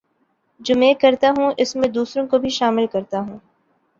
[0.61, 3.37] جو میں کرتا ہوں اس میں دوسروں کو بھی شامل کرتا ہوں